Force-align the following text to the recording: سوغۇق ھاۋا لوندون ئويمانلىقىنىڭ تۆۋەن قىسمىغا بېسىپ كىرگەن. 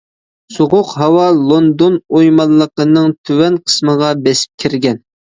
سوغۇق 0.51 0.93
ھاۋا 1.01 1.25
لوندون 1.49 1.99
ئويمانلىقىنىڭ 2.19 3.11
تۆۋەن 3.31 3.59
قىسمىغا 3.67 4.09
بېسىپ 4.23 4.65
كىرگەن. 4.65 4.99